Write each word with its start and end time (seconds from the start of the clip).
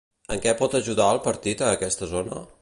En 0.35 0.39
què 0.45 0.53
pot 0.61 0.77
ajudar 0.79 1.11
el 1.17 1.21
partit 1.27 1.63
a 1.67 1.69
aquesta 1.75 2.09
zona? 2.17 2.45